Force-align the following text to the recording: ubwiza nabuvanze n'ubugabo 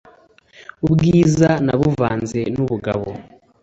ubwiza 0.85 1.49
nabuvanze 1.65 2.39
n'ubugabo 2.53 3.09